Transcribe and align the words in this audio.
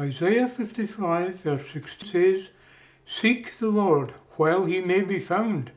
Isaiah 0.00 0.46
55 0.46 1.40
verse 1.40 1.66
6 1.72 1.96
says, 2.12 2.42
Seek 3.04 3.58
the 3.58 3.68
Lord 3.68 4.14
while 4.36 4.64
he 4.66 4.80
may 4.80 5.00
be 5.00 5.18
found. 5.18 5.72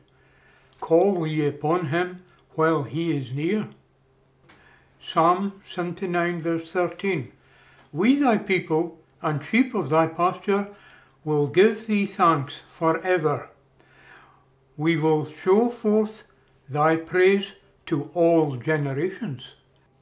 Call 0.80 1.26
ye 1.26 1.46
upon 1.46 1.86
him 1.86 2.22
while 2.54 2.84
he 2.84 3.16
is 3.16 3.32
near. 3.32 3.68
Psalm 5.04 5.60
79 5.74 6.40
verse 6.40 6.70
13. 6.70 7.32
We 7.92 8.14
thy 8.14 8.38
people 8.38 8.98
and 9.22 9.44
sheep 9.44 9.74
of 9.74 9.90
thy 9.90 10.06
pasture 10.06 10.68
will 11.24 11.48
give 11.48 11.88
thee 11.88 12.06
thanks 12.06 12.60
for 12.70 13.04
ever. 13.04 13.50
We 14.76 14.96
will 14.96 15.32
show 15.32 15.68
forth 15.68 16.22
thy 16.68 16.94
praise 16.94 17.52
to 17.86 18.10
all 18.14 18.56
generations. 18.56 19.54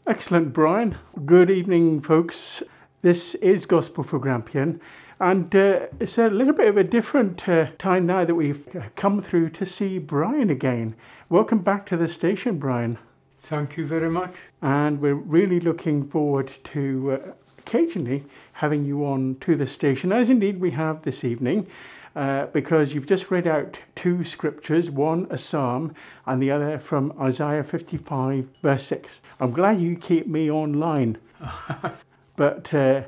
Excellent, 0.07 0.53
Brian. 0.53 0.99
Good 1.25 1.51
evening, 1.51 2.03
folks. 2.03 2.63
This 3.03 3.35
is 3.37 3.65
Gospel 3.65 4.05
for 4.05 4.19
Grampian, 4.19 4.79
and 5.19 5.57
uh, 5.57 5.87
it's 5.99 6.19
a 6.19 6.29
little 6.29 6.53
bit 6.53 6.69
of 6.69 6.77
a 6.77 6.85
different 6.85 7.49
uh, 7.49 7.69
time 7.79 8.05
now 8.05 8.27
that 8.27 8.35
we've 8.35 8.63
come 8.95 9.23
through 9.23 9.49
to 9.51 9.65
see 9.65 9.99
Brian 9.99 10.51
again. 10.51 10.95
Welcome 11.31 11.61
back 11.61 11.87
to 11.87 11.97
the 11.97 12.09
station, 12.09 12.59
Brian. 12.59 12.99
Thank 13.41 13.79
you 13.79 13.87
very 13.87 14.11
much. 14.11 14.35
And 14.61 15.01
we're 15.01 15.15
really 15.15 15.61
looking 15.61 16.09
forward 16.09 16.53
to 16.65 17.13
uh, 17.13 17.33
occasionally 17.57 18.27
having 18.53 18.85
you 18.85 19.07
on 19.07 19.39
to 19.41 19.57
the 19.57 19.67
station, 19.67 20.13
as 20.13 20.29
indeed 20.29 20.61
we 20.61 20.73
have 20.73 21.01
this 21.01 21.25
evening. 21.25 21.69
Uh, 22.15 22.47
because 22.47 22.93
you've 22.93 23.07
just 23.07 23.31
read 23.31 23.47
out 23.47 23.79
two 23.97 24.25
scriptures, 24.25 24.91
one 24.91 25.27
a 25.31 25.39
psalm 25.39 25.95
and 26.27 26.43
the 26.43 26.51
other 26.51 26.79
from 26.79 27.15
Isaiah 27.19 27.65
55, 27.65 28.47
verse 28.61 28.85
6. 28.85 29.21
I'm 29.39 29.53
glad 29.53 29.81
you 29.81 29.97
keep 29.97 30.27
me 30.27 30.51
online. 30.51 31.17
but 32.41 32.73
uh, 32.73 33.03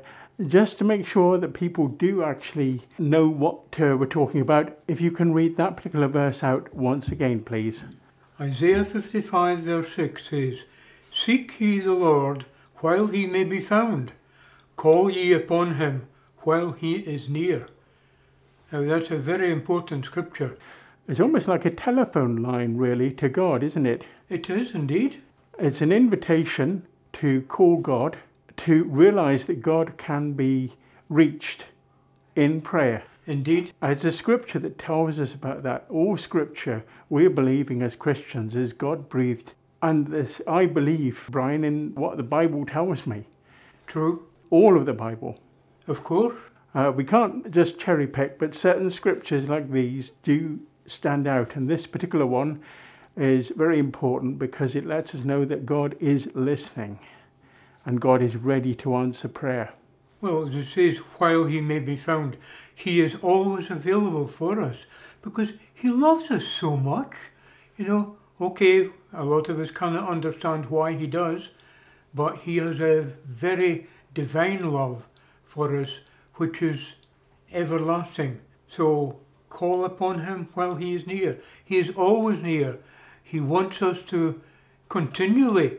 just 0.45 0.77
to 0.77 0.83
make 0.83 1.07
sure 1.07 1.39
that 1.39 1.55
people 1.55 1.87
do 1.87 2.21
actually 2.21 2.83
know 2.99 3.27
what 3.27 3.63
uh, 3.79 3.97
we're 3.97 4.05
talking 4.05 4.41
about, 4.41 4.77
if 4.87 5.01
you 5.01 5.09
can 5.09 5.33
read 5.33 5.57
that 5.57 5.75
particular 5.75 6.07
verse 6.07 6.43
out 6.43 6.71
once 6.71 7.09
again, 7.09 7.41
please. 7.43 7.83
Isaiah 8.39 8.85
55, 8.85 9.61
verse 9.61 9.87
6 9.95 10.29
says, 10.29 10.59
Seek 11.11 11.59
ye 11.59 11.79
the 11.79 11.93
Lord 11.93 12.45
while 12.81 13.07
he 13.07 13.25
may 13.25 13.43
be 13.43 13.59
found, 13.59 14.11
call 14.75 15.09
ye 15.09 15.33
upon 15.33 15.77
him 15.77 16.05
while 16.41 16.73
he 16.73 16.97
is 16.97 17.27
near. 17.27 17.65
Now, 18.71 18.83
that's 18.83 19.09
a 19.09 19.17
very 19.17 19.51
important 19.51 20.05
scripture. 20.05 20.59
It's 21.07 21.19
almost 21.19 21.47
like 21.47 21.65
a 21.65 21.71
telephone 21.71 22.35
line, 22.35 22.77
really, 22.77 23.09
to 23.13 23.29
God, 23.29 23.63
isn't 23.63 23.87
it? 23.87 24.03
It 24.29 24.47
is 24.51 24.75
indeed. 24.75 25.23
It's 25.57 25.81
an 25.81 25.91
invitation 25.91 26.85
to 27.13 27.41
call 27.47 27.77
God, 27.77 28.17
to 28.57 28.83
realize 28.85 29.45
that 29.45 29.61
God 29.61 29.97
can 29.97 30.33
be 30.33 30.73
reached 31.09 31.65
in 32.35 32.61
prayer. 32.61 33.03
Indeed. 33.25 33.73
It's 33.81 34.03
a 34.03 34.11
scripture 34.11 34.59
that 34.59 34.77
tells 34.77 35.19
us 35.19 35.33
about 35.33 35.63
that. 35.63 35.85
All 35.89 36.17
scripture 36.17 36.83
we're 37.09 37.29
believing 37.29 37.81
as 37.81 37.95
Christians 37.95 38.55
is 38.55 38.73
God 38.73 39.07
breathed. 39.07 39.53
And 39.81 40.07
this, 40.07 40.41
I 40.47 40.65
believe, 40.65 41.19
Brian, 41.29 41.63
in 41.63 41.93
what 41.95 42.17
the 42.17 42.23
Bible 42.23 42.65
tells 42.65 43.05
me. 43.05 43.25
True. 43.87 44.27
All 44.49 44.77
of 44.77 44.85
the 44.85 44.93
Bible. 44.93 45.39
Of 45.87 46.03
course. 46.03 46.37
Uh, 46.75 46.91
we 46.93 47.03
can't 47.03 47.49
just 47.51 47.79
cherry 47.79 48.07
pick, 48.07 48.39
but 48.39 48.55
certain 48.55 48.89
scriptures 48.89 49.47
like 49.47 49.71
these 49.71 50.11
do 50.23 50.59
stand 50.85 51.27
out. 51.27 51.55
And 51.55 51.69
this 51.69 51.85
particular 51.85 52.25
one 52.25 52.61
is 53.15 53.49
very 53.49 53.77
important 53.77 54.39
because 54.39 54.75
it 54.75 54.85
lets 54.85 55.13
us 55.13 55.23
know 55.23 55.45
that 55.45 55.65
God 55.65 55.95
is 55.99 56.27
listening 56.33 56.99
and 57.85 58.01
God 58.01 58.21
is 58.21 58.35
ready 58.35 58.75
to 58.75 58.95
answer 58.95 59.27
prayer. 59.27 59.73
Well, 60.21 60.47
it 60.47 60.67
says, 60.73 60.97
while 61.17 61.45
he 61.45 61.59
may 61.59 61.79
be 61.79 61.97
found, 61.97 62.37
he 62.73 63.01
is 63.01 63.15
always 63.15 63.69
available 63.69 64.27
for 64.27 64.61
us 64.61 64.77
because 65.21 65.49
he 65.73 65.89
loves 65.89 66.31
us 66.31 66.45
so 66.45 66.77
much. 66.77 67.13
You 67.77 67.85
know, 67.85 68.17
okay, 68.39 68.89
a 69.11 69.23
lot 69.23 69.49
of 69.49 69.59
us 69.59 69.71
cannot 69.71 70.09
understand 70.09 70.67
why 70.69 70.93
he 70.93 71.07
does, 71.07 71.49
but 72.13 72.39
he 72.39 72.57
has 72.57 72.79
a 72.79 73.13
very 73.25 73.87
divine 74.13 74.71
love 74.71 75.03
for 75.45 75.75
us 75.77 75.99
which 76.35 76.61
is 76.61 76.93
everlasting. 77.51 78.39
So 78.69 79.19
call 79.49 79.85
upon 79.85 80.25
him 80.25 80.49
while 80.53 80.75
he 80.75 80.95
is 80.95 81.05
near. 81.05 81.39
He 81.63 81.77
is 81.77 81.95
always 81.95 82.41
near. 82.41 82.79
He 83.23 83.39
wants 83.39 83.81
us 83.81 83.99
to 84.07 84.41
continually 84.89 85.77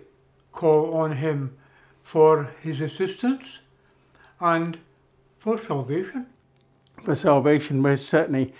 call 0.53 0.95
on 0.95 1.17
him 1.17 1.57
for 2.05 2.51
his 2.63 2.81
assistance 2.81 3.59
and 4.41 4.79
for 5.41 5.59
salvation. 5.59 6.27
For 7.05 7.17
salvation, 7.17 7.81
most 7.81 8.09
certainly. 8.09 8.55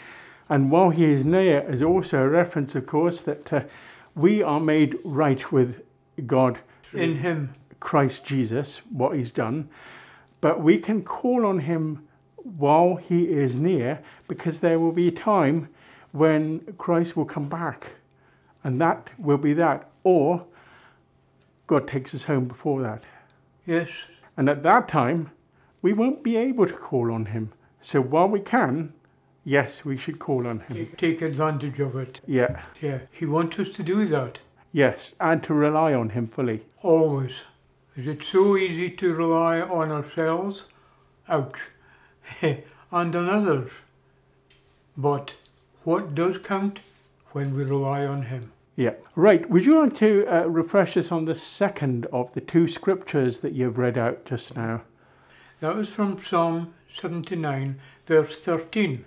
And 0.49 0.73
while 0.73 0.91
he 0.91 1.05
is 1.05 1.25
near 1.25 1.61
is 1.71 1.83
also 1.83 2.23
a 2.23 2.29
reference, 2.29 2.75
of 2.75 2.87
course, 2.87 3.21
that 3.21 3.53
uh, 3.53 3.61
we 4.17 4.43
are 4.43 4.59
made 4.59 4.99
right 5.05 5.53
with 5.53 5.81
God 6.27 6.59
in 6.93 7.19
him. 7.19 7.53
Christ 7.79 8.25
Jesus, 8.25 8.81
what 8.91 9.17
he's 9.17 9.31
done 9.31 9.69
but 10.45 10.63
we 10.63 10.77
can 10.77 11.03
call 11.03 11.47
on 11.47 11.61
him 11.61 12.07
while 12.37 12.97
he 12.97 13.23
is 13.23 13.55
near 13.55 13.99
because 14.29 14.61
there 14.61 14.79
will 14.79 14.93
be 14.93 15.09
a 15.09 15.11
time 15.11 15.71
when 16.13 16.61
Christ 16.77 17.17
will 17.17 17.25
come 17.25 17.49
back 17.49 17.93
and 18.63 18.79
that 18.79 19.09
will 19.17 19.39
be 19.39 19.55
that 19.55 19.89
or 20.03 20.45
God 21.67 21.89
takes 21.89 22.15
us 22.15 22.25
home 22.25 22.45
before 22.45 22.83
that. 22.83 23.05
Yes. 23.67 23.89
And 24.37 24.49
at 24.49 24.63
that 24.63 24.89
time 24.89 25.31
we 25.83 25.93
won't 25.93 26.23
be 26.23 26.37
able 26.37 26.67
to 26.67 26.73
call 26.73 27.13
on 27.13 27.27
him. 27.27 27.53
So 27.83 28.01
while 28.01 28.29
we 28.29 28.41
can, 28.41 28.95
yes, 29.45 29.85
we 29.85 29.97
should 29.97 30.19
call 30.19 30.47
on 30.47 30.61
him. 30.61 30.89
Take, 30.97 31.21
advantage 31.21 31.79
of 31.81 31.97
it. 31.97 32.21
Yeah. 32.27 32.63
Yeah. 32.81 33.01
He 33.11 33.27
wants 33.27 33.59
us 33.59 33.69
to 33.71 33.83
do 33.83 34.07
that. 34.07 34.39
Yes, 34.73 35.13
and 35.21 35.43
to 35.45 35.55
rely 35.55 35.93
on 35.95 36.11
him 36.11 36.29
fully. 36.29 36.65
Always. 36.83 37.43
Is 37.97 38.09
it 38.09 38.25
so 38.25 38.57
easy 38.57 38.91
to 38.91 39.15
rely 39.15 39.61
on 39.61 39.93
ourselves? 39.93 40.65
Ouch. 41.29 41.61
and 42.43 42.65
on 42.91 43.29
others. 43.29 43.71
But 44.97 45.35
what 45.85 46.15
does 46.15 46.39
count? 46.39 46.81
When 47.33 47.55
we 47.55 47.65
rely 47.65 48.07
on 48.07 48.23
Him. 48.23 48.53
Yeah. 48.77 48.95
Right. 49.15 49.49
Would 49.49 49.65
you 49.65 49.81
like 49.81 49.97
to 49.99 50.27
uh, 50.27 50.45
refresh 50.45 50.97
us 50.97 51.13
on 51.13 51.27
the 51.27 51.35
second 51.35 52.07
of 52.13 52.33
the 52.35 52.41
two 52.41 52.67
scriptures 52.67 53.41
that 53.41 53.53
you've 53.53 53.79
read 53.79 53.97
out 53.97 54.25
just 54.25 54.57
now? 54.57 54.83
That 55.61 55.77
was 55.77 55.89
from 55.89 56.23
Psalm 56.23 56.75
79, 57.01 57.81
verse 58.07 58.39
13. 58.41 59.05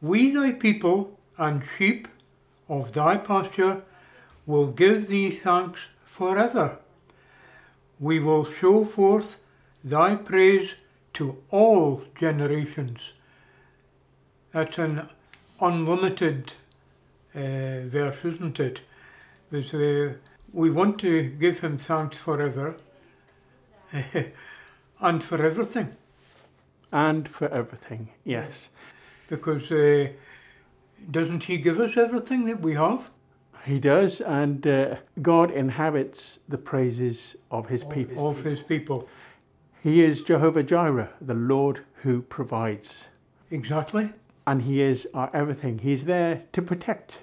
We, 0.00 0.32
thy 0.32 0.52
people 0.52 1.18
and 1.36 1.62
sheep 1.76 2.08
of 2.68 2.92
thy 2.92 3.16
pasture, 3.16 3.82
will 4.46 4.66
give 4.66 5.08
thee 5.08 5.30
thanks 5.30 5.80
forever 6.04 6.78
we 8.00 8.18
will 8.18 8.44
show 8.44 8.84
forth 8.84 9.38
thy 9.82 10.14
praise 10.14 10.70
to 11.14 11.38
all 11.50 12.02
generations. 12.18 13.12
That's 14.52 14.78
an 14.78 15.08
unlimited 15.60 16.54
verse, 17.34 18.16
isn't 18.24 18.60
it? 18.60 18.80
Uh, 19.52 20.14
we 20.52 20.70
want 20.70 20.98
to 20.98 21.22
give 21.22 21.60
him 21.60 21.78
thanks 21.78 22.16
forever 22.16 22.76
and 25.00 25.24
for 25.24 25.44
everything. 25.44 25.96
And 26.92 27.28
for 27.28 27.48
everything, 27.48 28.10
yes. 28.24 28.68
Because 29.28 29.70
uh, 29.70 30.08
doesn't 31.10 31.44
he 31.44 31.58
give 31.58 31.78
us 31.80 31.96
everything 31.96 32.46
that 32.46 32.60
we 32.60 32.74
have? 32.74 33.10
He 33.64 33.78
does, 33.78 34.20
and 34.20 34.66
uh, 34.66 34.96
God 35.20 35.50
inhabits 35.50 36.38
the 36.48 36.56
praises 36.56 37.36
of 37.50 37.68
his 37.68 37.84
people. 37.84 38.30
Of 38.30 38.42
his 38.42 38.62
people. 38.62 39.08
He 39.82 40.02
is 40.02 40.22
Jehovah 40.22 40.62
Jireh, 40.62 41.10
the 41.20 41.34
Lord 41.34 41.84
who 42.02 42.22
provides. 42.22 43.04
Exactly. 43.50 44.10
And 44.48 44.62
he 44.62 44.80
is 44.80 45.06
our 45.12 45.30
everything. 45.34 45.80
He's 45.80 46.06
there 46.06 46.44
to 46.54 46.62
protect. 46.62 47.18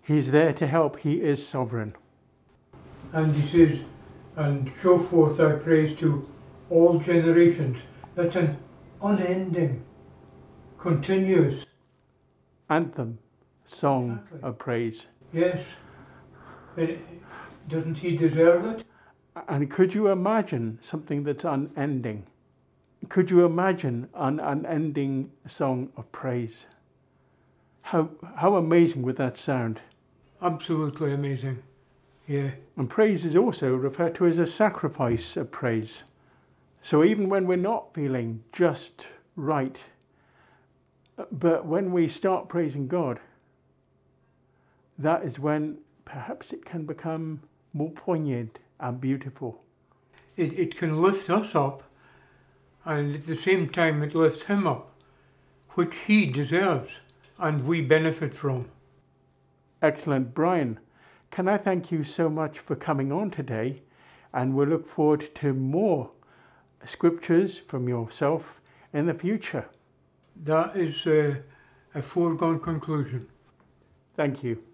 He's 0.00 0.30
there 0.30 0.52
to 0.52 0.68
help. 0.68 1.00
He 1.00 1.14
is 1.14 1.44
sovereign. 1.44 1.96
And 3.12 3.34
he 3.34 3.48
says, 3.48 3.80
and 4.36 4.70
show 4.80 5.00
forth 5.00 5.38
thy 5.38 5.54
praise 5.54 5.98
to 5.98 6.30
all 6.70 7.00
generations. 7.00 7.78
That's 8.14 8.36
an 8.36 8.56
unending, 9.02 9.82
continuous 10.78 11.64
anthem, 12.70 13.18
song 13.66 14.20
exactly. 14.22 14.48
of 14.48 14.58
praise. 14.58 15.06
Yes. 15.32 15.60
Doesn't 17.68 17.96
he 17.96 18.16
deserve 18.16 18.64
it? 18.66 18.86
And 19.48 19.68
could 19.68 19.92
you 19.92 20.06
imagine 20.06 20.78
something 20.82 21.24
that's 21.24 21.42
unending? 21.42 22.26
Could 23.08 23.30
you 23.30 23.44
imagine 23.44 24.08
an 24.14 24.40
unending 24.40 25.30
song 25.46 25.90
of 25.96 26.10
praise? 26.12 26.66
How, 27.82 28.10
how 28.36 28.56
amazing 28.56 29.02
would 29.02 29.16
that 29.16 29.36
sound? 29.36 29.80
Absolutely 30.40 31.12
amazing. 31.12 31.62
Yeah. 32.26 32.52
And 32.76 32.88
praise 32.88 33.24
is 33.24 33.36
also 33.36 33.74
referred 33.74 34.14
to 34.16 34.26
as 34.26 34.38
a 34.38 34.46
sacrifice 34.46 35.36
of 35.36 35.50
praise. 35.50 36.02
So 36.82 37.04
even 37.04 37.28
when 37.28 37.46
we're 37.46 37.56
not 37.56 37.94
feeling 37.94 38.42
just 38.52 39.06
right, 39.36 39.76
but 41.30 41.66
when 41.66 41.92
we 41.92 42.08
start 42.08 42.48
praising 42.48 42.88
God, 42.88 43.20
that 44.98 45.24
is 45.24 45.38
when 45.38 45.78
perhaps 46.04 46.52
it 46.52 46.64
can 46.64 46.84
become 46.84 47.40
more 47.72 47.90
poignant 47.90 48.58
and 48.80 49.00
beautiful. 49.00 49.62
It, 50.36 50.58
it 50.58 50.76
can 50.76 51.00
lift 51.00 51.30
us 51.30 51.54
up, 51.54 51.82
and 52.84 53.14
at 53.14 53.26
the 53.26 53.36
same 53.36 53.68
time, 53.68 54.02
it 54.02 54.14
lifts 54.14 54.44
Him 54.44 54.66
up, 54.66 54.90
which 55.70 55.96
He 56.06 56.26
deserves 56.26 56.90
and 57.38 57.66
we 57.66 57.80
benefit 57.80 58.34
from. 58.34 58.66
Excellent. 59.82 60.34
Brian, 60.34 60.78
can 61.30 61.48
I 61.48 61.58
thank 61.58 61.90
you 61.90 62.04
so 62.04 62.28
much 62.28 62.58
for 62.58 62.76
coming 62.76 63.12
on 63.12 63.30
today? 63.30 63.82
And 64.32 64.54
we'll 64.54 64.68
look 64.68 64.88
forward 64.88 65.34
to 65.36 65.52
more 65.52 66.10
scriptures 66.86 67.60
from 67.68 67.88
yourself 67.88 68.60
in 68.92 69.06
the 69.06 69.14
future. 69.14 69.66
That 70.36 70.76
is 70.76 71.06
a, 71.06 71.42
a 71.94 72.02
foregone 72.02 72.60
conclusion. 72.60 73.28
Thank 74.16 74.42
you. 74.42 74.64